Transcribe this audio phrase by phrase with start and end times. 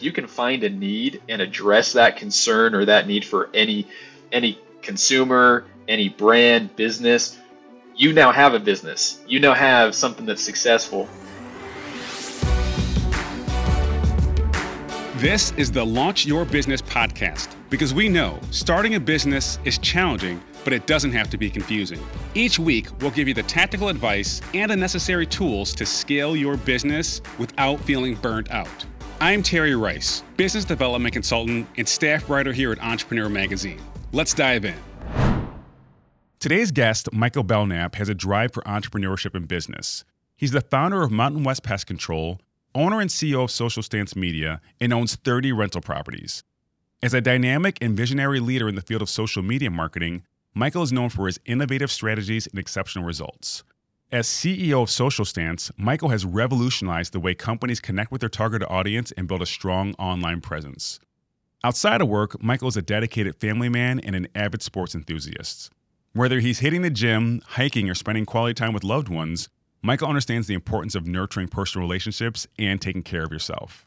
[0.00, 3.86] you can find a need and address that concern or that need for any
[4.32, 7.38] any consumer, any brand, business,
[7.96, 9.20] you now have a business.
[9.26, 11.08] You now have something that's successful.
[15.16, 20.40] This is the Launch Your Business podcast because we know starting a business is challenging,
[20.64, 22.00] but it doesn't have to be confusing.
[22.34, 26.56] Each week, we'll give you the tactical advice and the necessary tools to scale your
[26.56, 28.86] business without feeling burnt out.
[29.22, 33.78] I'm Terry Rice, business development consultant and staff writer here at Entrepreneur Magazine.
[34.12, 34.74] Let's dive in.
[36.38, 40.06] Today's guest, Michael Belnap, has a drive for entrepreneurship and business.
[40.38, 42.40] He's the founder of Mountain West Pest Control,
[42.74, 46.42] owner and CEO of Social Stance Media, and owns 30 rental properties.
[47.02, 50.22] As a dynamic and visionary leader in the field of social media marketing,
[50.54, 53.64] Michael is known for his innovative strategies and exceptional results.
[54.12, 58.64] As CEO of Social Stance, Michael has revolutionized the way companies connect with their target
[58.68, 60.98] audience and build a strong online presence.
[61.62, 65.70] Outside of work, Michael is a dedicated family man and an avid sports enthusiast.
[66.12, 69.48] Whether he's hitting the gym, hiking, or spending quality time with loved ones,
[69.80, 73.86] Michael understands the importance of nurturing personal relationships and taking care of yourself.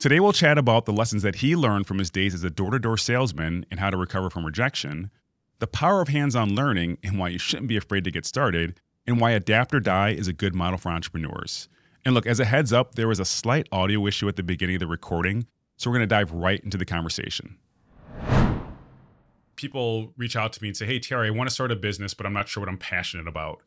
[0.00, 2.72] Today, we'll chat about the lessons that he learned from his days as a door
[2.72, 5.12] to door salesman and how to recover from rejection,
[5.60, 8.80] the power of hands on learning and why you shouldn't be afraid to get started,
[9.06, 11.68] and why Adapt or Die is a good model for entrepreneurs.
[12.04, 14.76] And look, as a heads up, there was a slight audio issue at the beginning
[14.76, 17.56] of the recording, so we're going to dive right into the conversation.
[19.56, 22.14] People reach out to me and say, Hey, Terry, I want to start a business,
[22.14, 23.60] but I'm not sure what I'm passionate about.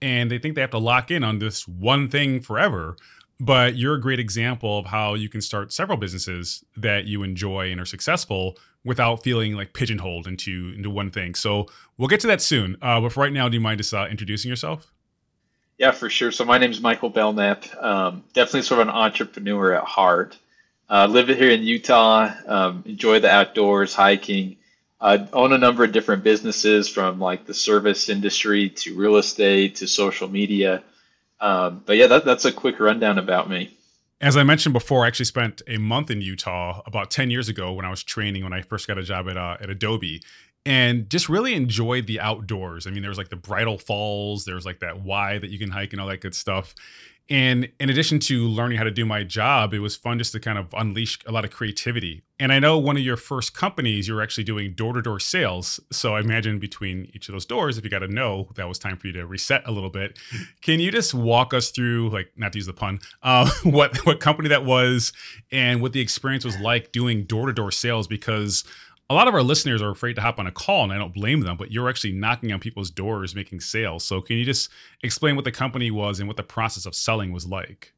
[0.00, 2.96] And they think they have to lock in on this one thing forever.
[3.42, 7.72] But you're a great example of how you can start several businesses that you enjoy
[7.72, 11.34] and are successful without feeling like pigeonholed into into one thing.
[11.34, 11.66] So
[11.98, 12.76] we'll get to that soon.
[12.80, 14.92] Uh, but for right now, do you mind just uh, introducing yourself?
[15.76, 16.30] Yeah, for sure.
[16.30, 17.82] So my name is Michael Belnap.
[17.82, 20.38] Um, definitely sort of an entrepreneur at heart.
[20.88, 24.58] Uh, live here in Utah, um, enjoy the outdoors, hiking.
[25.00, 29.74] Uh, own a number of different businesses from like the service industry to real estate
[29.76, 30.84] to social media.
[31.42, 33.76] Um, but yeah, that, that's a quick rundown about me.
[34.20, 37.72] As I mentioned before, I actually spent a month in Utah about 10 years ago
[37.72, 40.22] when I was training when I first got a job at, uh, at Adobe
[40.64, 42.86] and just really enjoyed the outdoors.
[42.86, 45.58] I mean, there was like the Bridal Falls, there was like that Y that you
[45.58, 46.74] can hike and all that good stuff.
[47.30, 50.40] And in addition to learning how to do my job, it was fun just to
[50.40, 52.24] kind of unleash a lot of creativity.
[52.38, 55.20] And I know one of your first companies, you were actually doing door to door
[55.20, 55.78] sales.
[55.92, 58.78] So I imagine between each of those doors, if you got to know, that was
[58.78, 60.18] time for you to reset a little bit.
[60.60, 64.20] Can you just walk us through, like, not to use the pun, uh, what what
[64.20, 65.12] company that was
[65.50, 68.08] and what the experience was like doing door to door sales?
[68.08, 68.64] Because
[69.12, 71.12] a lot of our listeners are afraid to hop on a call, and I don't
[71.12, 74.04] blame them, but you're actually knocking on people's doors making sales.
[74.04, 74.70] So, can you just
[75.02, 77.92] explain what the company was and what the process of selling was like?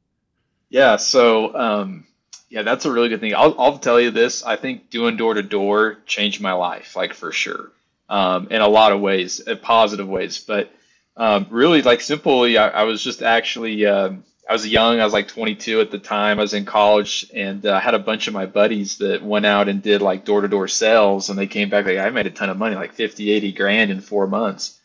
[0.70, 2.06] Yeah, so um,
[2.48, 3.34] yeah, that's a really good thing.
[3.34, 7.14] I'll, I'll tell you this I think doing door to door changed my life, like
[7.14, 7.70] for sure,
[8.08, 10.44] um, in a lot of ways, positive ways.
[10.44, 10.72] But
[11.16, 13.86] um, really, like simply, I, I was just actually.
[13.86, 15.00] Um, I was young.
[15.00, 16.38] I was like 22 at the time.
[16.38, 19.68] I was in college and uh, had a bunch of my buddies that went out
[19.68, 21.30] and did like door to door sales.
[21.30, 23.90] And they came back like, I made a ton of money, like 50, 80 grand
[23.90, 24.78] in four months.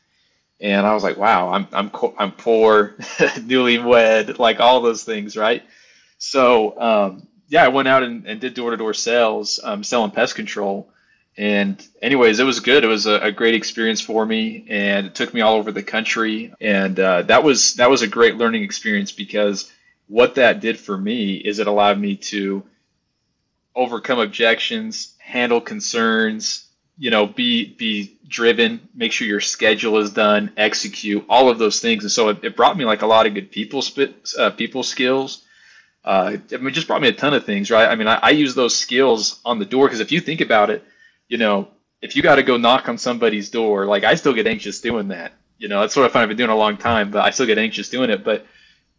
[0.62, 5.36] And I was like, wow, I'm, I'm, I'm poor, newlywed, like all those things.
[5.36, 5.64] Right.
[6.18, 10.12] So, um, yeah, I went out and, and did door to door sales, um, selling
[10.12, 10.90] pest control.
[11.40, 12.84] And anyways, it was good.
[12.84, 15.82] It was a, a, great experience for me, and it took me all over the
[15.82, 16.54] country.
[16.60, 19.72] And uh, that was that was a great learning experience because
[20.08, 22.66] what that did for me is it allowed me to
[23.74, 26.66] overcome objections, handle concerns,
[26.98, 31.80] you know, be be driven, make sure your schedule is done, execute all of those
[31.80, 32.04] things.
[32.04, 34.84] And so it, it brought me like a lot of good people spit, uh, people
[34.84, 35.42] skills.
[36.04, 37.88] Uh, I mean, it just brought me a ton of things, right?
[37.88, 40.70] I mean, I, I use those skills on the door because if you think about
[40.70, 40.84] it
[41.30, 41.70] you know,
[42.02, 45.08] if you got to go knock on somebody's door, like I still get anxious doing
[45.10, 45.34] that.
[45.58, 47.46] You know, that's what I find I've been doing a long time, but I still
[47.46, 48.24] get anxious doing it.
[48.24, 48.46] But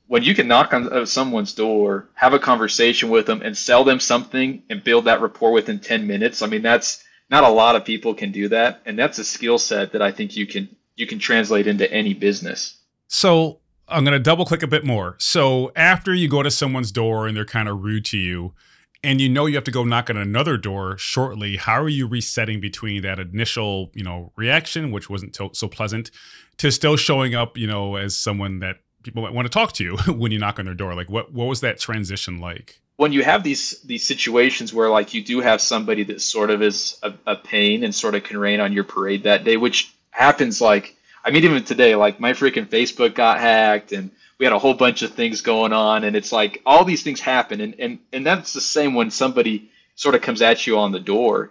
[0.07, 3.85] when you can knock on uh, someone's door, have a conversation with them, and sell
[3.85, 7.77] them something and build that rapport within 10 minutes, I mean, that's not a lot
[7.77, 8.83] of people can do that.
[8.85, 12.13] And that's a skill set that I think you can you can translate into any
[12.13, 12.77] business.
[13.09, 15.17] So I'm going to double click a bit more.
[15.19, 18.53] So after you go to someone's door and they're kind of rude to you,
[19.03, 22.07] and you know you have to go knock on another door shortly how are you
[22.07, 26.11] resetting between that initial you know reaction which wasn't to- so pleasant
[26.59, 29.85] to still showing up you know as someone that people might want to talk to
[29.85, 30.95] you when you knock on their door?
[30.95, 32.81] Like what what was that transition like?
[32.97, 36.63] When you have these these situations where like you do have somebody that sort of
[36.63, 39.95] is a, a pain and sort of can rain on your parade that day which
[40.11, 44.11] happens like i mean even today like my freaking facebook got hacked and
[44.41, 47.21] we had a whole bunch of things going on, and it's like all these things
[47.21, 50.93] happen, and and and that's the same when somebody sort of comes at you on
[50.93, 51.51] the door.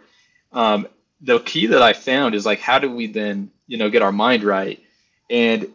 [0.51, 0.88] Um,
[1.21, 4.12] the key that I found is like, how do we then, you know, get our
[4.12, 4.81] mind right?
[5.30, 5.68] And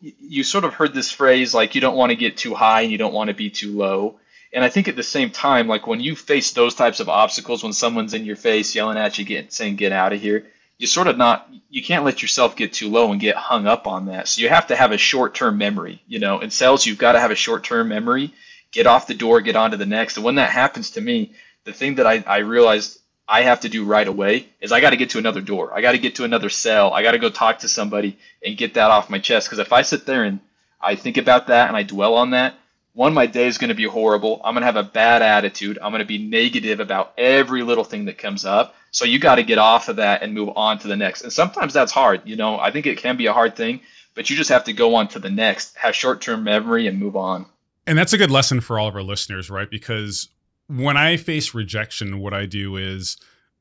[0.00, 2.92] you sort of heard this phrase like, you don't want to get too high and
[2.92, 4.20] you don't want to be too low.
[4.52, 7.64] And I think at the same time, like when you face those types of obstacles,
[7.64, 10.46] when someone's in your face yelling at you, get, saying, get out of here,
[10.78, 13.86] you sort of not, you can't let yourself get too low and get hung up
[13.86, 14.28] on that.
[14.28, 16.02] So you have to have a short term memory.
[16.06, 18.32] You know, in sales, you've got to have a short term memory,
[18.72, 20.16] get off the door, get on to the next.
[20.16, 21.32] And when that happens to me,
[21.64, 22.98] the thing that I, I realized
[23.28, 25.72] I have to do right away is I got to get to another door.
[25.72, 26.92] I got to get to another cell.
[26.92, 29.46] I got to go talk to somebody and get that off my chest.
[29.46, 30.40] Because if I sit there and
[30.80, 32.54] I think about that and I dwell on that,
[32.94, 34.40] one, my day is going to be horrible.
[34.44, 35.78] I'm going to have a bad attitude.
[35.80, 38.74] I'm going to be negative about every little thing that comes up.
[38.90, 41.22] So you got to get off of that and move on to the next.
[41.22, 42.20] And sometimes that's hard.
[42.24, 43.80] You know, I think it can be a hard thing,
[44.14, 46.98] but you just have to go on to the next, have short term memory, and
[46.98, 47.46] move on.
[47.86, 49.70] And that's a good lesson for all of our listeners, right?
[49.70, 50.28] Because
[50.68, 53.16] when I face rejection, what I do is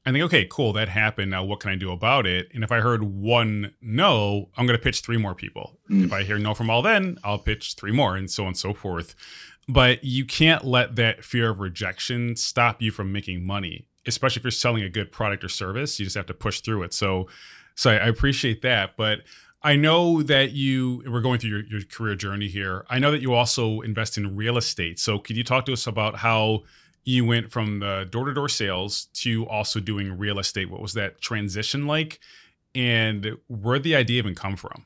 [0.06, 1.30] I think, okay, cool, that happened.
[1.30, 2.50] Now, what can I do about it?
[2.56, 5.78] And if I heard one no, I'm going to pitch three more people.
[5.90, 6.06] Mm.
[6.06, 8.58] If I hear no from all then, I'll pitch three more, and so on and
[8.58, 9.16] so forth.
[9.68, 14.44] But you can't let that fear of rejection stop you from making money, especially if
[14.44, 16.00] you're selling a good product or service.
[16.00, 16.94] You just have to push through it.
[16.94, 17.28] So,
[17.76, 18.98] so I appreciate that.
[18.98, 19.20] But
[19.62, 22.86] I know that you we're going through your, your career journey here.
[22.90, 25.00] I know that you also invest in real estate.
[25.00, 26.64] So, could you talk to us about how?
[27.04, 30.70] You went from the door to door sales to also doing real estate.
[30.70, 32.20] What was that transition like?
[32.76, 34.86] And where did the idea even come from?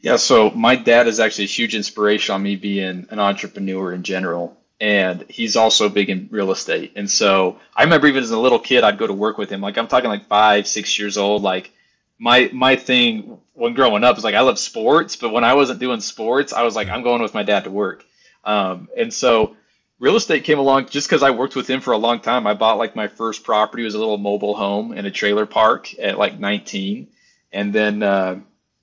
[0.00, 4.02] Yeah, so my dad is actually a huge inspiration on me being an entrepreneur in
[4.02, 4.56] general.
[4.78, 6.92] And he's also big in real estate.
[6.96, 9.62] And so I remember even as a little kid, I'd go to work with him.
[9.62, 11.42] Like I'm talking like five, six years old.
[11.42, 11.72] Like
[12.18, 15.80] my my thing when growing up is like I love sports, but when I wasn't
[15.80, 18.04] doing sports, I was like, I'm going with my dad to work.
[18.44, 19.56] Um, and so
[19.98, 22.46] real estate came along just because I worked with him for a long time.
[22.46, 25.98] I bought like my first property was a little mobile home in a trailer park
[25.98, 27.08] at like 19,
[27.52, 28.40] and then uh,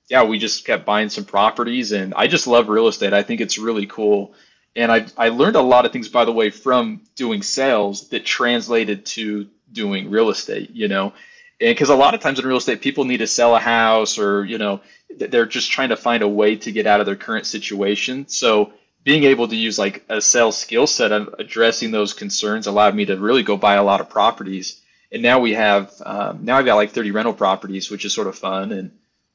[0.08, 3.12] yeah, we just kept buying some properties, and I just love real estate.
[3.12, 4.34] I think it's really cool,
[4.74, 8.24] and I I learned a lot of things by the way from doing sales that
[8.24, 10.70] translated to doing real estate.
[10.70, 11.12] You know.
[11.60, 14.18] And because a lot of times in real estate, people need to sell a house
[14.18, 14.80] or, you know,
[15.16, 18.26] they're just trying to find a way to get out of their current situation.
[18.26, 18.72] So
[19.04, 23.04] being able to use like a sales skill set of addressing those concerns allowed me
[23.04, 24.80] to really go buy a lot of properties.
[25.12, 28.26] And now we have um, now I've got like 30 rental properties, which is sort
[28.26, 28.72] of fun.
[28.72, 28.90] And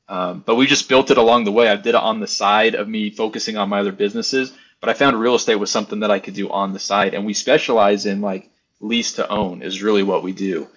[0.10, 1.70] um, but we just built it along the way.
[1.70, 4.52] I did it on the side of me focusing on my other businesses,
[4.82, 7.14] but I found real estate was something that I could do on the side.
[7.14, 8.50] And we specialize in like
[8.82, 10.68] lease to own is really what we do.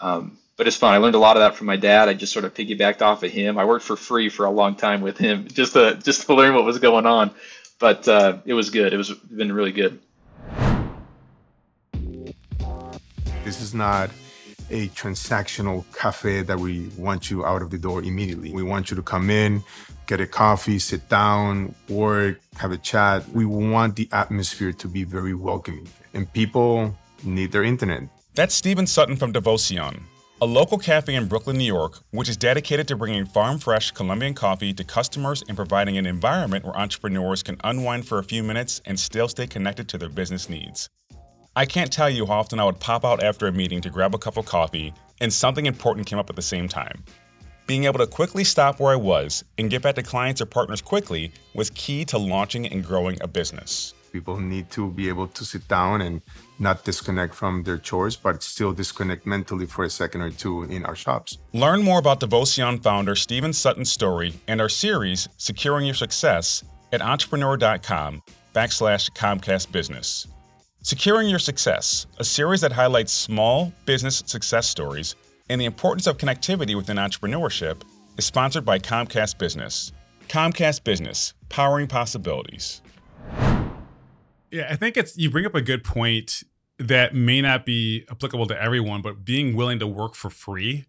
[0.00, 0.92] Um, but it's fun.
[0.92, 2.08] I learned a lot of that from my dad.
[2.08, 3.58] I just sort of piggybacked off of him.
[3.58, 6.54] I worked for free for a long time with him just to just to learn
[6.54, 7.30] what was going on
[7.80, 8.92] but uh, it was good.
[8.92, 9.98] It was been really good.
[13.42, 14.10] This is not
[14.70, 18.52] a transactional cafe that we want you out of the door immediately.
[18.52, 19.64] We want you to come in,
[20.06, 23.28] get a coffee, sit down, work, have a chat.
[23.30, 26.94] We want the atmosphere to be very welcoming, and people
[27.24, 28.04] need their internet.
[28.34, 30.04] That's Stephen Sutton from Devoción
[30.42, 34.32] a local cafe in Brooklyn, New York, which is dedicated to bringing farm fresh Colombian
[34.32, 38.80] coffee to customers and providing an environment where entrepreneurs can unwind for a few minutes
[38.86, 40.88] and still stay connected to their business needs.
[41.54, 44.14] I can't tell you how often I would pop out after a meeting to grab
[44.14, 47.04] a cup of coffee and something important came up at the same time.
[47.66, 50.80] Being able to quickly stop where I was and get back to clients or partners
[50.80, 53.92] quickly was key to launching and growing a business.
[54.10, 56.22] People need to be able to sit down and
[56.60, 60.84] not disconnect from their chores, but still disconnect mentally for a second or two in
[60.84, 61.38] our shops.
[61.52, 66.62] Learn more about Devoción founder Stephen Sutton's story and our series, Securing Your Success,
[66.92, 68.22] at entrepreneur.com
[68.54, 70.26] backslash Comcast Business.
[70.82, 75.14] Securing Your Success, a series that highlights small business success stories
[75.48, 77.82] and the importance of connectivity within entrepreneurship,
[78.16, 79.92] is sponsored by Comcast Business.
[80.28, 82.82] Comcast Business, powering possibilities.
[84.50, 86.42] Yeah, I think it's you bring up a good point
[86.78, 90.86] that may not be applicable to everyone, but being willing to work for free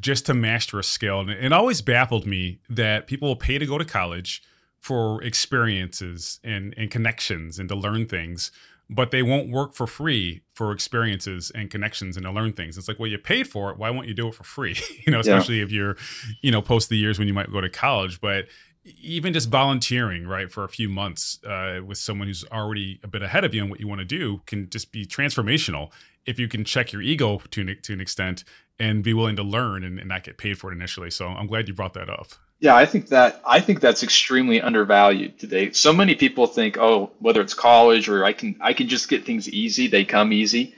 [0.00, 1.20] just to master a skill.
[1.20, 4.42] And it always baffled me that people will pay to go to college
[4.80, 8.50] for experiences and, and connections and to learn things,
[8.88, 12.78] but they won't work for free for experiences and connections and to learn things.
[12.78, 13.76] It's like, well, you paid for it.
[13.76, 14.76] Why won't you do it for free?
[15.06, 15.64] you know, especially yeah.
[15.64, 15.96] if you're,
[16.40, 18.20] you know, post the years when you might go to college.
[18.20, 18.46] But
[19.00, 23.22] even just volunteering right for a few months uh, with someone who's already a bit
[23.22, 25.90] ahead of you in what you want to do can just be transformational
[26.26, 28.44] if you can check your ego to an, to an extent
[28.78, 31.46] and be willing to learn and, and not get paid for it initially so i'm
[31.46, 32.28] glad you brought that up
[32.60, 35.70] Yeah, I think that I think that's extremely undervalued today.
[35.70, 39.24] So many people think, oh, whether it's college or I can I can just get
[39.24, 40.74] things easy, they come easy.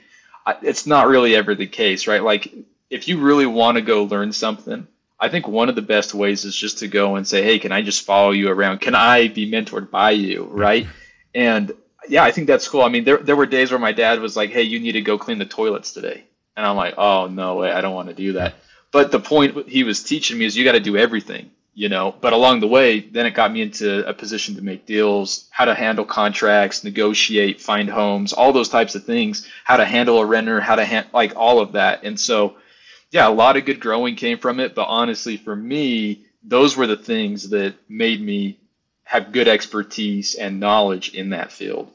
[0.61, 2.23] It's not really ever the case, right?
[2.23, 2.53] Like
[2.91, 4.87] if you really want to go learn something,
[5.21, 7.71] I think one of the best ways is just to go and say, hey, can
[7.71, 8.79] I just follow you around?
[8.79, 10.87] Can I be mentored by you, right?
[11.35, 11.71] And
[12.09, 12.81] yeah, I think that's cool.
[12.81, 15.01] I mean, there there were days where my dad was like, hey, you need to
[15.01, 16.23] go clean the toilets today,
[16.57, 18.55] and I'm like, oh no way, I don't want to do that.
[18.91, 22.13] But the point he was teaching me is you got to do everything you know
[22.19, 25.63] but along the way then it got me into a position to make deals how
[25.65, 30.25] to handle contracts negotiate find homes all those types of things how to handle a
[30.25, 32.55] renter how to hand like all of that and so
[33.11, 36.87] yeah a lot of good growing came from it but honestly for me those were
[36.87, 38.57] the things that made me
[39.03, 41.91] have good expertise and knowledge in that field.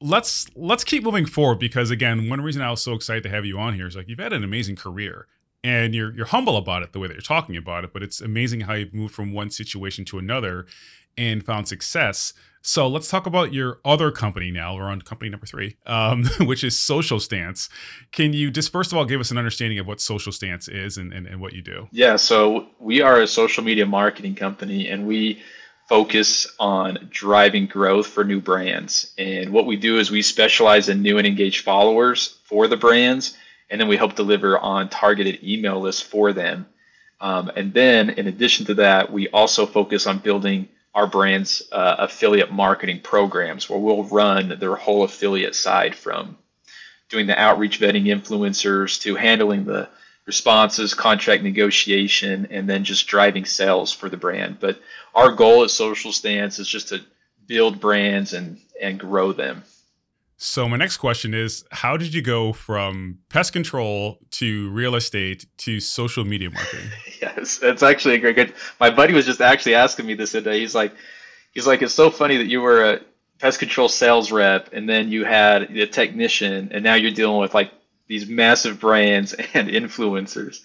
[0.00, 3.44] Let's let's keep moving forward because again one reason i was so excited to have
[3.44, 5.26] you on here is like you've had an amazing career
[5.64, 8.20] and you're you're humble about it the way that you're talking about it but it's
[8.20, 10.66] amazing how you've moved from one situation to another
[11.16, 12.32] and found success
[12.68, 14.76] so let's talk about your other company now.
[14.76, 17.70] We're on company number three um, which is social stance.
[18.12, 20.98] Can you just first of all give us an understanding of what social stance is
[20.98, 21.88] and, and, and what you do?
[21.92, 25.42] Yeah so we are a social media marketing company and we
[25.88, 29.14] focus on driving growth for new brands.
[29.16, 33.34] And what we do is we specialize in new and engaged followers for the brands
[33.70, 36.66] and then we help deliver on targeted email lists for them.
[37.20, 41.96] Um, and then, in addition to that, we also focus on building our brand's uh,
[41.98, 46.36] affiliate marketing programs where we'll run their whole affiliate side from
[47.08, 49.88] doing the outreach vetting influencers to handling the
[50.26, 54.58] responses, contract negotiation, and then just driving sales for the brand.
[54.60, 54.78] But
[55.14, 57.00] our goal at Social Stance is just to
[57.46, 59.62] build brands and, and grow them.
[60.40, 65.46] So my next question is how did you go from pest control to real estate
[65.58, 66.90] to social media marketing?
[67.20, 68.54] yes, it's actually a great good.
[68.78, 70.60] My buddy was just actually asking me this today.
[70.60, 70.94] He's like
[71.52, 73.00] he's like it's so funny that you were a
[73.40, 77.52] pest control sales rep and then you had a technician and now you're dealing with
[77.52, 77.72] like
[78.06, 80.60] these massive brands and influencers.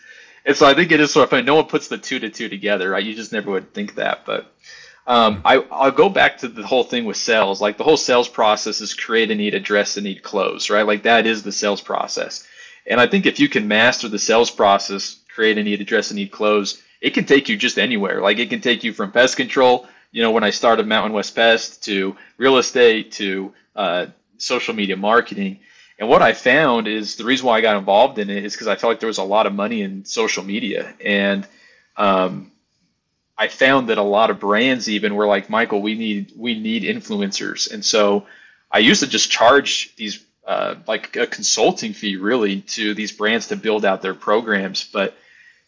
[0.45, 1.43] And so I think it is sort of funny.
[1.43, 3.03] No one puts the two to two together, right?
[3.03, 4.53] You just never would think that, but
[5.05, 7.61] um, I, I'll go back to the whole thing with sales.
[7.61, 10.87] Like the whole sales process is create a need, address a need, close, right?
[10.87, 12.47] Like that is the sales process.
[12.87, 16.15] And I think if you can master the sales process, create a need, address a
[16.15, 18.21] need, close, it can take you just anywhere.
[18.21, 21.35] Like it can take you from pest control, you know, when I started Mountain West
[21.35, 24.05] Pest to real estate to uh,
[24.37, 25.59] social media marketing.
[25.99, 28.67] And what I found is the reason why I got involved in it is because
[28.67, 30.93] I felt like there was a lot of money in social media.
[31.03, 31.45] And
[31.97, 32.52] um,
[33.43, 36.83] I found that a lot of brands even were like, Michael, we need we need
[36.83, 38.25] influencers, and so
[38.71, 43.47] I used to just charge these uh, like a consulting fee really to these brands
[43.47, 45.17] to build out their programs, but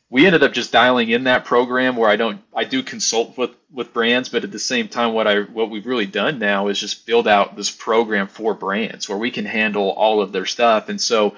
[0.10, 3.52] we ended up just dialing in that program where I don't I do consult with
[3.74, 6.80] with brands, but at the same time, what I what we've really done now is
[6.80, 10.88] just build out this program for brands where we can handle all of their stuff,
[10.88, 11.36] and so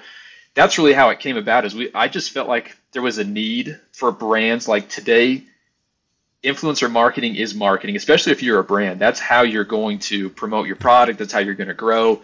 [0.54, 1.64] that's really how it came about.
[1.64, 5.42] Is we I just felt like there was a need for brands like today
[6.42, 9.00] influencer marketing is marketing, especially if you're a brand.
[9.00, 11.18] That's how you're going to promote your product.
[11.18, 12.22] That's how you're going to grow.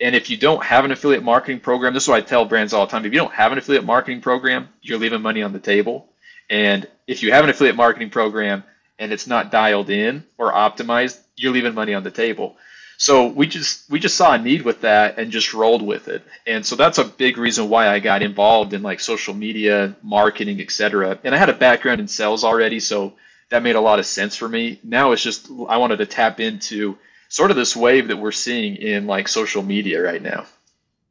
[0.00, 2.72] And if you don't have an affiliate marketing program, this is what I tell brands
[2.72, 3.06] all the time.
[3.06, 6.08] If you don't have an affiliate marketing program, you're leaving money on the table.
[6.50, 8.62] And if you have an affiliate marketing program
[8.98, 12.56] and it's not dialed in or optimized, you're leaving money on the table.
[12.98, 16.22] So we just we just saw a need with that and just rolled with it.
[16.46, 20.60] And so that's a big reason why I got involved in like social media, marketing,
[20.60, 21.18] etc.
[21.22, 23.14] And I had a background in sales already, so
[23.50, 24.80] that made a lot of sense for me.
[24.82, 26.98] Now it's just I wanted to tap into
[27.28, 30.46] sort of this wave that we're seeing in like social media right now.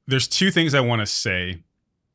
[0.08, 1.64] There's two things I want to say.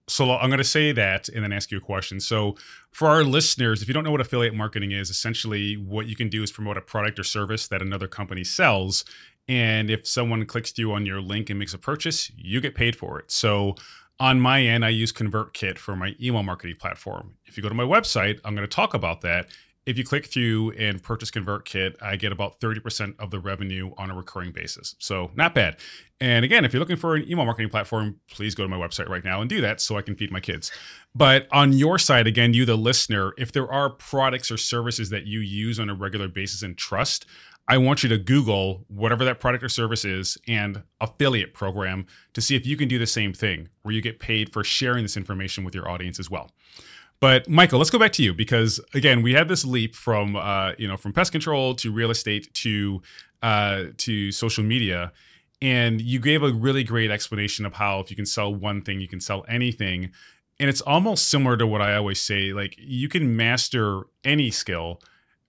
[0.09, 2.19] So I'm going to say that and then ask you a question.
[2.19, 2.57] So
[2.91, 6.29] for our listeners, if you don't know what affiliate marketing is, essentially what you can
[6.29, 9.05] do is promote a product or service that another company sells.
[9.47, 12.97] And if someone clicks through on your link and makes a purchase, you get paid
[12.97, 13.31] for it.
[13.31, 13.77] So
[14.19, 17.35] on my end, I use ConvertKit for my email marketing platform.
[17.47, 19.49] If you go to my website, I'm going to talk about that
[19.87, 24.11] if you click through and purchase ConvertKit, I get about 30% of the revenue on
[24.11, 24.95] a recurring basis.
[24.99, 25.79] So, not bad.
[26.21, 29.09] And again, if you're looking for an email marketing platform, please go to my website
[29.09, 30.71] right now and do that so I can feed my kids.
[31.15, 35.27] But on your side, again, you, the listener, if there are products or services that
[35.27, 37.25] you use on a regular basis and trust,
[37.67, 42.41] I want you to Google whatever that product or service is and affiliate program to
[42.41, 45.17] see if you can do the same thing where you get paid for sharing this
[45.17, 46.51] information with your audience as well.
[47.21, 50.73] But Michael, let's go back to you because again, we had this leap from uh,
[50.79, 53.03] you know from pest control to real estate to
[53.43, 55.13] uh, to social media,
[55.61, 59.01] and you gave a really great explanation of how if you can sell one thing,
[59.01, 60.13] you can sell anything,
[60.59, 65.01] and it's almost similar to what I always say: like you can master any skill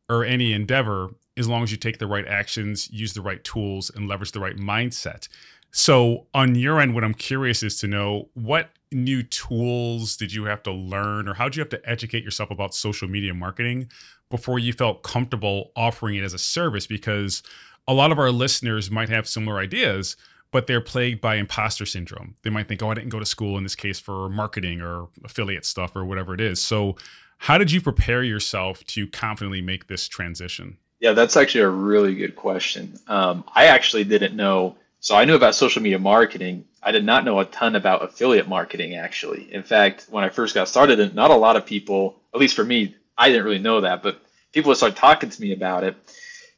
[0.10, 3.90] or any endeavor as long as you take the right actions, use the right tools,
[3.96, 5.30] and leverage the right mindset.
[5.72, 10.46] So, on your end, what I'm curious is to know what new tools did you
[10.46, 13.90] have to learn, or how did you have to educate yourself about social media marketing
[14.30, 16.88] before you felt comfortable offering it as a service?
[16.88, 17.44] Because
[17.88, 20.16] a lot of our listeners might have similar ideas,
[20.52, 22.36] but they're plagued by imposter syndrome.
[22.44, 25.08] They might think, oh, I didn't go to school in this case for marketing or
[25.24, 26.62] affiliate stuff or whatever it is.
[26.62, 26.98] So,
[27.38, 30.78] how did you prepare yourself to confidently make this transition?
[31.00, 33.00] Yeah, that's actually a really good question.
[33.08, 34.76] Um, I actually didn't know.
[35.02, 36.66] So I knew about social media marketing.
[36.82, 39.52] I did not know a ton about affiliate marketing, actually.
[39.52, 42.64] In fact, when I first got started, not a lot of people, at least for
[42.64, 45.96] me, I didn't really know that, but people would start talking to me about it.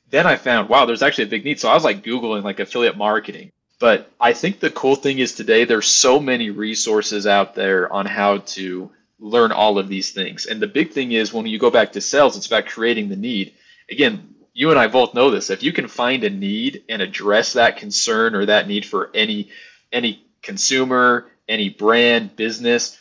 [0.10, 1.62] Then I found, wow, there's actually a big need.
[1.62, 3.50] So I was like Googling like affiliate marketing.
[3.80, 8.06] But I think the cool thing is today there's so many resources out there on
[8.06, 10.48] how to learn all of these things.
[10.48, 13.16] And the big thing is when you go back to sales, it's about creating the
[13.16, 13.54] need.
[13.90, 15.50] Again, you and I both know this.
[15.50, 19.50] If you can find a need and address that concern or that need for any
[19.92, 23.00] any consumer, any brand, business,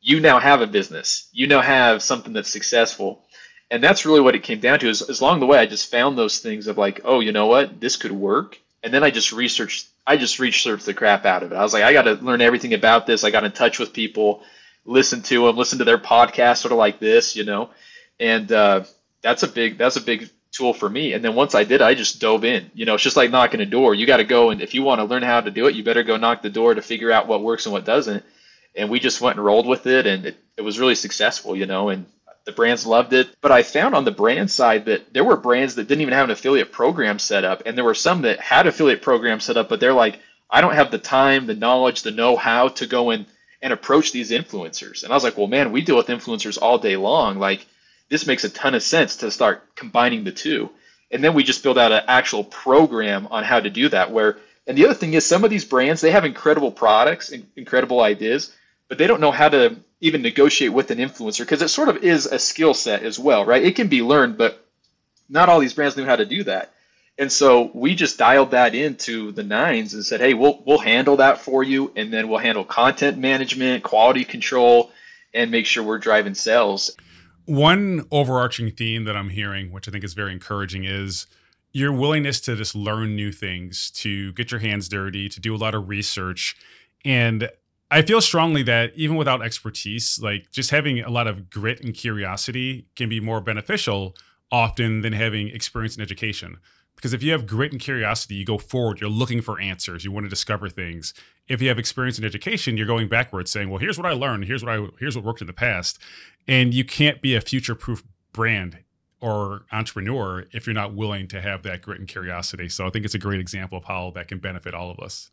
[0.00, 1.28] you now have a business.
[1.32, 3.24] You now have something that's successful.
[3.70, 5.90] And that's really what it came down to is, is along the way I just
[5.90, 7.80] found those things of like, oh, you know what?
[7.80, 8.58] This could work.
[8.82, 11.54] And then I just researched I just researched the crap out of it.
[11.54, 13.22] I was like, I got to learn everything about this.
[13.22, 14.42] I got in touch with people,
[14.84, 17.70] listen to them, listen to their podcast, sort of like this, you know.
[18.18, 18.84] And uh,
[19.22, 21.12] that's a big that's a big tool for me.
[21.12, 22.70] And then once I did, I just dove in.
[22.74, 23.94] You know, it's just like knocking a door.
[23.94, 25.84] You got to go, and if you want to learn how to do it, you
[25.84, 28.24] better go knock the door to figure out what works and what doesn't.
[28.76, 31.56] And we just went and rolled with it, and it, it was really successful.
[31.56, 32.06] You know, and
[32.44, 33.28] the brands loved it.
[33.40, 36.24] But I found on the brand side that there were brands that didn't even have
[36.24, 39.68] an affiliate program set up, and there were some that had affiliate programs set up,
[39.68, 40.18] but they're like,
[40.50, 43.26] I don't have the time, the knowledge, the know-how to go and
[43.62, 45.02] and approach these influencers.
[45.02, 47.38] And I was like, well, man, we deal with influencers all day long.
[47.38, 47.66] Like
[48.10, 50.68] this makes a ton of sense to start combining the two.
[51.10, 54.10] And then we just build out an actual program on how to do that.
[54.10, 58.00] Where and the other thing is some of these brands they have incredible products incredible
[58.00, 58.54] ideas,
[58.88, 61.98] but they don't know how to even negotiate with an influencer because it sort of
[61.98, 63.64] is a skill set as well, right?
[63.64, 64.64] It can be learned, but
[65.28, 66.72] not all these brands know how to do that.
[67.18, 71.16] And so we just dialed that into the nines and said, hey, we'll we'll handle
[71.16, 74.90] that for you, and then we'll handle content management, quality control,
[75.34, 76.96] and make sure we're driving sales.
[77.50, 81.26] One overarching theme that I'm hearing, which I think is very encouraging, is
[81.72, 85.58] your willingness to just learn new things, to get your hands dirty, to do a
[85.58, 86.56] lot of research.
[87.04, 87.50] And
[87.90, 91.92] I feel strongly that even without expertise, like just having a lot of grit and
[91.92, 94.14] curiosity can be more beneficial
[94.52, 96.58] often than having experience and education.
[97.00, 100.12] Because if you have grit and curiosity, you go forward, you're looking for answers, you
[100.12, 101.14] want to discover things.
[101.48, 104.44] If you have experience in education, you're going backwards saying, well, here's what I learned,
[104.44, 105.98] here's what I here's what worked in the past.
[106.46, 108.80] And you can't be a future proof brand
[109.18, 112.68] or entrepreneur if you're not willing to have that grit and curiosity.
[112.68, 115.30] So I think it's a great example of how that can benefit all of us.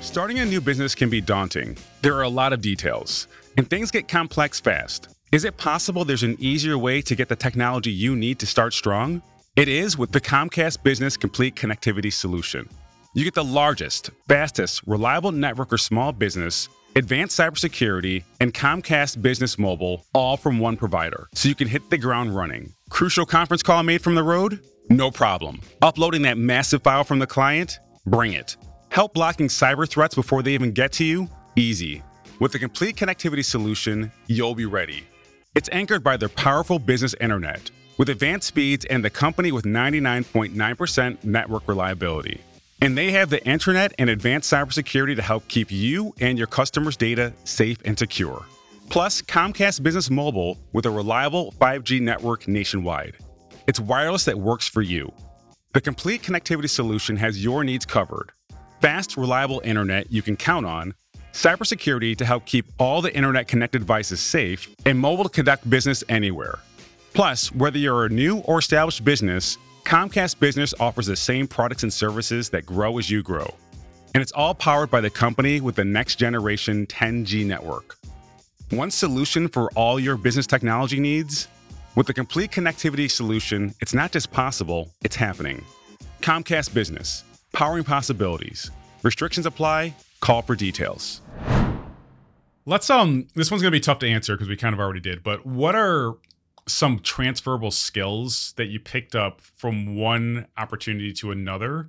[0.00, 1.76] Starting a new business can be daunting.
[2.02, 5.08] There are a lot of details, and things get complex fast.
[5.30, 8.72] Is it possible there's an easier way to get the technology you need to start
[8.72, 9.20] strong?
[9.56, 12.66] It is with the Comcast Business Complete Connectivity Solution.
[13.12, 19.58] You get the largest, fastest, reliable network or small business, advanced cybersecurity, and Comcast Business
[19.58, 22.72] Mobile all from one provider, so you can hit the ground running.
[22.88, 24.60] Crucial conference call made from the road?
[24.88, 25.60] No problem.
[25.82, 27.80] Uploading that massive file from the client?
[28.06, 28.56] Bring it.
[28.90, 31.28] Help blocking cyber threats before they even get to you?
[31.54, 32.02] Easy.
[32.40, 35.06] With the complete connectivity solution, you'll be ready.
[35.58, 41.24] It's anchored by their powerful business internet with advanced speeds and the company with 99.9%
[41.24, 42.40] network reliability.
[42.80, 46.96] And they have the internet and advanced cybersecurity to help keep you and your customers'
[46.96, 48.46] data safe and secure.
[48.88, 53.16] Plus, Comcast Business Mobile with a reliable 5G network nationwide.
[53.66, 55.12] It's wireless that works for you.
[55.72, 58.30] The complete connectivity solution has your needs covered.
[58.80, 60.94] Fast, reliable internet you can count on
[61.32, 66.02] cybersecurity to help keep all the internet connected devices safe, and mobile to conduct business
[66.08, 66.58] anywhere.
[67.14, 71.92] Plus, whether you're a new or established business, Comcast Business offers the same products and
[71.92, 73.54] services that grow as you grow.
[74.14, 77.96] And it's all powered by the company with the next generation 10G network.
[78.70, 81.48] One solution for all your business technology needs?
[81.94, 85.64] With the complete connectivity solution, it's not just possible, it's happening.
[86.20, 88.70] Comcast Business, powering possibilities.
[89.02, 89.94] Restrictions apply.
[90.20, 91.20] Call for details.
[92.66, 95.00] Let's um this one's going to be tough to answer because we kind of already
[95.00, 96.16] did, but what are
[96.66, 101.88] some transferable skills that you picked up from one opportunity to another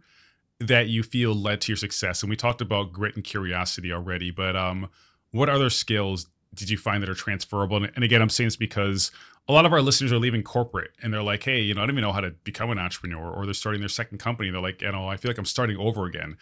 [0.59, 2.23] that you feel led to your success?
[2.23, 4.89] And we talked about grit and curiosity already, but um
[5.31, 7.77] what other skills did you find that are transferable?
[7.77, 9.11] And, again, I'm saying this because
[9.47, 11.85] a lot of our listeners are leaving corporate and they're like, hey, you know, I
[11.85, 14.49] don't even know how to become an entrepreneur, or they're starting their second company.
[14.49, 16.37] They're like, you know, I feel like I'm starting over again.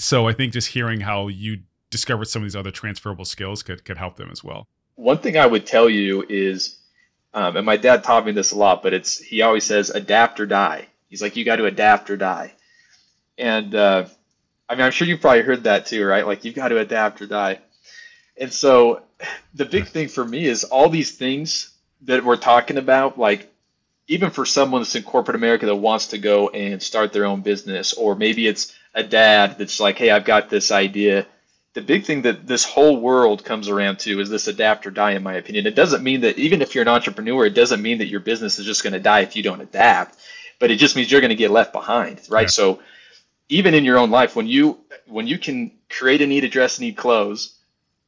[0.00, 1.58] So I think just hearing how you
[1.90, 4.66] discovered some of these other transferable skills could could help them as well.
[4.94, 6.78] One thing I would tell you is,
[7.34, 10.40] um, and my dad taught me this a lot, but it's he always says adapt
[10.40, 10.86] or die.
[11.08, 12.54] He's like, you got to adapt or die.
[13.36, 14.06] And uh,
[14.68, 16.26] I mean, I'm sure you've probably heard that too, right?
[16.26, 17.58] Like you've got to adapt or die.
[18.38, 19.02] And so
[19.52, 23.52] the big thing for me is all these things that we're talking about, like
[24.06, 27.42] even for someone that's in corporate America that wants to go and start their own
[27.42, 31.26] business, or maybe it's a dad that's like, hey, I've got this idea.
[31.74, 35.12] The big thing that this whole world comes around to is this adapt or die,
[35.12, 35.66] in my opinion.
[35.66, 38.58] It doesn't mean that even if you're an entrepreneur, it doesn't mean that your business
[38.58, 40.16] is just going to die if you don't adapt,
[40.58, 42.42] but it just means you're going to get left behind, right?
[42.42, 42.48] Yeah.
[42.48, 42.80] So
[43.48, 46.82] even in your own life, when you when you can create a need, address a
[46.82, 47.56] need, close,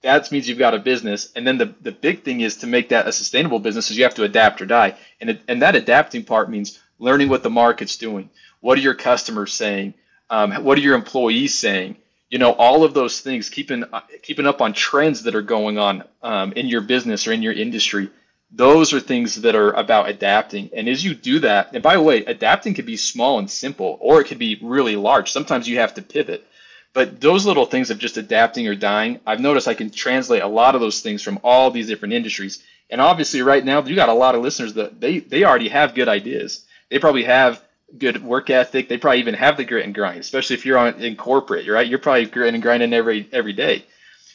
[0.02, 1.30] that means you've got a business.
[1.34, 4.04] And then the, the big thing is to make that a sustainable business is you
[4.04, 4.96] have to adapt or die.
[5.20, 8.30] And, it, and that adapting part means learning what the market's doing.
[8.60, 9.94] What are your customers saying?
[10.32, 11.96] Um, what are your employees saying?
[12.30, 13.84] You know, all of those things, keeping,
[14.22, 17.52] keeping up on trends that are going on um, in your business or in your
[17.52, 18.08] industry.
[18.50, 20.70] Those are things that are about adapting.
[20.74, 23.98] And as you do that, and by the way, adapting can be small and simple,
[24.00, 25.30] or it can be really large.
[25.30, 26.46] Sometimes you have to pivot.
[26.94, 30.48] But those little things of just adapting or dying, I've noticed I can translate a
[30.48, 32.62] lot of those things from all these different industries.
[32.88, 35.94] And obviously, right now, you got a lot of listeners that they, they already have
[35.94, 36.64] good ideas.
[36.90, 37.62] They probably have
[37.98, 38.88] good work ethic.
[38.88, 41.86] They probably even have the grit and grind, especially if you're on in corporate, right?
[41.86, 43.84] You're probably gritting and grinding every every day.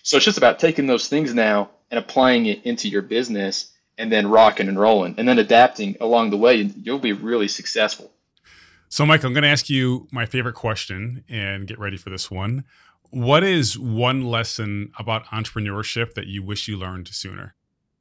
[0.04, 4.12] So it's just about taking those things now and applying it into your business and
[4.12, 8.12] then rocking and rolling and then adapting along the way and you'll be really successful.
[8.90, 12.32] So, Mike, I'm going to ask you my favorite question and get ready for this
[12.32, 12.64] one.
[13.10, 17.56] What is one lesson about entrepreneurship that you wish you learned sooner?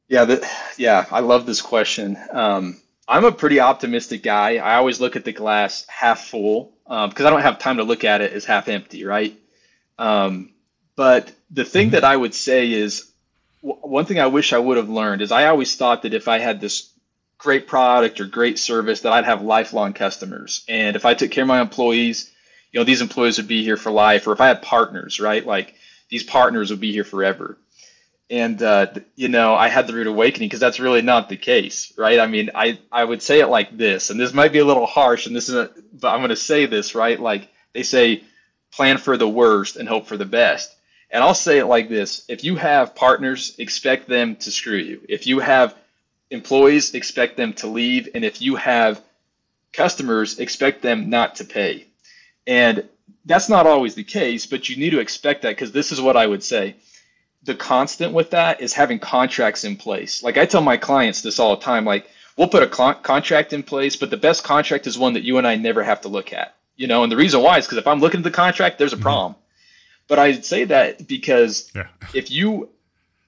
[0.09, 2.17] Yeah, that, yeah, I love this question.
[2.33, 4.57] Um, I'm a pretty optimistic guy.
[4.57, 7.85] I always look at the glass half full because um, I don't have time to
[7.85, 9.35] look at it as half empty, right?
[9.99, 10.51] Um,
[10.97, 13.11] but the thing that I would say is
[13.63, 16.27] w- one thing I wish I would have learned is I always thought that if
[16.27, 16.91] I had this
[17.39, 20.65] great product or great service that I'd have lifelong customers.
[20.69, 22.31] And if I took care of my employees,
[22.73, 24.27] you know, these employees would be here for life.
[24.27, 25.75] Or if I had partners, right, like
[26.09, 27.59] these partners would be here forever.
[28.29, 31.93] And uh, you know, I had the rude awakening because that's really not the case,
[31.97, 32.19] right?
[32.19, 34.87] I mean, I I would say it like this, and this might be a little
[34.87, 37.21] harsh, and this is, a, but I'm going to say this, right?
[37.21, 38.25] Like they say,
[38.73, 40.75] plan for the worst and hope for the best.
[41.09, 45.03] And I'll say it like this: if you have partners, expect them to screw you.
[45.09, 45.77] If you have
[46.31, 49.01] employees expect them to leave and if you have
[49.73, 51.87] customers expect them not to pay
[52.47, 52.89] and
[53.25, 56.17] that's not always the case but you need to expect that because this is what
[56.17, 56.75] i would say
[57.47, 61.39] the constant with that is having contracts in place like i tell my clients this
[61.39, 64.87] all the time like we'll put a con- contract in place but the best contract
[64.87, 67.17] is one that you and i never have to look at you know and the
[67.17, 69.03] reason why is because if i'm looking at the contract there's a mm-hmm.
[69.03, 69.41] problem mm-hmm.
[70.09, 71.87] but i say that because yeah.
[72.15, 72.69] if you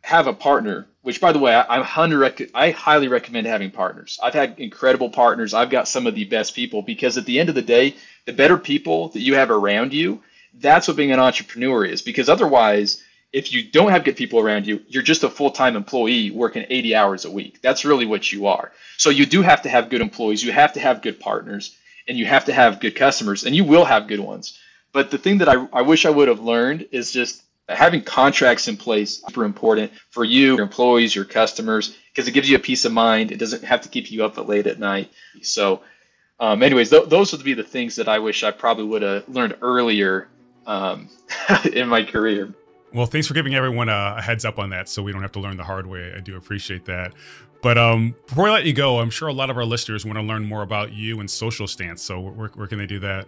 [0.09, 4.19] have a partner, which by the way, I, rec- I highly recommend having partners.
[4.23, 5.53] I've had incredible partners.
[5.53, 8.33] I've got some of the best people because at the end of the day, the
[8.33, 10.23] better people that you have around you,
[10.55, 12.01] that's what being an entrepreneur is.
[12.01, 15.77] Because otherwise, if you don't have good people around you, you're just a full time
[15.77, 17.61] employee working 80 hours a week.
[17.61, 18.73] That's really what you are.
[18.97, 22.17] So you do have to have good employees, you have to have good partners, and
[22.17, 24.59] you have to have good customers, and you will have good ones.
[24.93, 28.67] But the thing that I, I wish I would have learned is just having contracts
[28.67, 32.61] in place super important for you, your employees, your customers, because it gives you a
[32.61, 33.31] peace of mind.
[33.31, 35.13] It doesn't have to keep you up at late at night.
[35.43, 35.83] So,
[36.41, 39.29] um, anyways, th- those would be the things that I wish I probably would have
[39.29, 40.29] learned earlier
[40.67, 41.11] um,
[41.73, 42.55] in my career.
[42.93, 45.41] Well, thanks for giving everyone a, heads up on that, so we don't have to
[45.41, 46.13] learn the hard way.
[46.17, 47.13] I do appreciate that.
[47.61, 50.19] But um, before I let you go, I'm sure a lot of our listeners want
[50.19, 52.03] to learn more about you and Social Stance.
[52.03, 53.27] So where, where can they do that?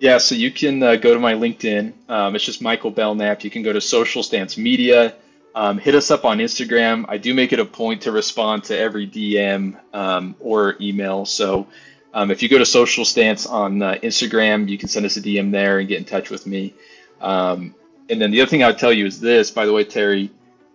[0.00, 1.92] Yeah, so you can uh, go to my LinkedIn.
[2.08, 3.44] Um, it's just Michael Belnap.
[3.44, 5.14] You can go to Social Stance Media.
[5.54, 7.04] Um, hit us up on Instagram.
[7.08, 11.24] I do make it a point to respond to every DM um, or email.
[11.24, 11.66] So
[12.14, 15.20] um, if you go to Social Stance on uh, Instagram, you can send us a
[15.20, 16.74] DM there and get in touch with me.
[17.20, 17.74] Um,
[18.10, 20.30] and then the other thing I would tell you is this, by the way, Terry,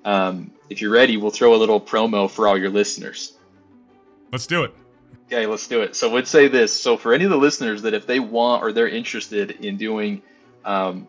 [0.05, 3.33] um, if you're ready, we'll throw a little promo for all your listeners.
[4.31, 4.73] Let's do it.
[5.27, 5.95] Okay, let's do it.
[5.95, 6.73] So, would say this.
[6.73, 10.21] So, for any of the listeners that if they want or they're interested in doing
[10.65, 11.07] um,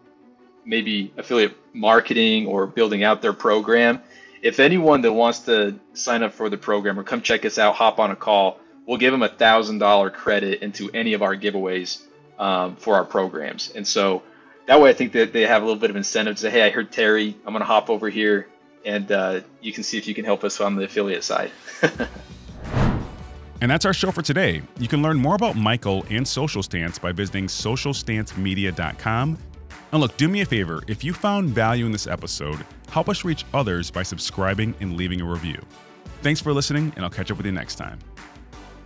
[0.65, 4.01] maybe affiliate marketing or building out their program,
[4.43, 7.75] if anyone that wants to sign up for the program or come check us out,
[7.75, 11.37] hop on a call, we'll give them a thousand dollar credit into any of our
[11.37, 12.03] giveaways
[12.39, 13.71] um, for our programs.
[13.71, 14.23] And so
[14.67, 16.63] that way, I think that they have a little bit of incentive to say, "Hey,
[16.63, 17.37] I heard Terry.
[17.47, 18.49] I'm going to hop over here,
[18.85, 21.51] and uh, you can see if you can help us on the affiliate side."
[23.65, 24.61] And that's our show for today.
[24.79, 29.39] You can learn more about Michael and Social Stance by visiting socialstancemedia.com.
[29.91, 32.59] And look, do me a favor if you found value in this episode,
[32.91, 35.59] help us reach others by subscribing and leaving a review.
[36.21, 38.01] Thanks for listening, and I'll catch up with you next time.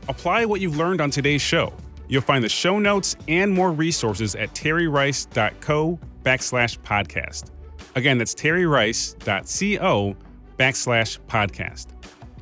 [0.07, 1.73] Apply what you've learned on today's show.
[2.09, 7.51] You'll find the show notes and more resources at terryrice.co backslash podcast.
[7.95, 10.17] Again, that's terryrice.co
[10.59, 11.87] backslash podcast.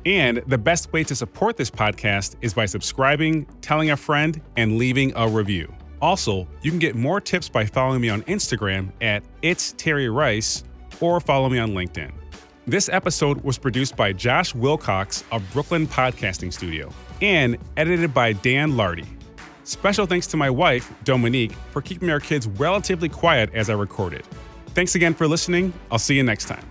[0.05, 4.77] And the best way to support this podcast is by subscribing, telling a friend, and
[4.77, 5.73] leaving a review.
[6.01, 10.63] Also, you can get more tips by following me on Instagram at It's Terry Rice
[11.01, 12.11] or follow me on LinkedIn.
[12.67, 18.77] This episode was produced by Josh Wilcox of Brooklyn Podcasting Studio and edited by Dan
[18.77, 19.16] Lardy.
[19.67, 24.23] Special thanks to my wife, Dominique, for keeping our kids relatively quiet as I recorded.
[24.67, 25.73] Thanks again for listening.
[25.91, 26.63] I'll see you next time.